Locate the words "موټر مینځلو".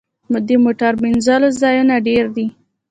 0.63-1.49